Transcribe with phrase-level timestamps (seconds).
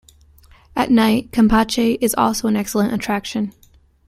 [0.75, 3.53] At night, Campeche is also an excellent attraction.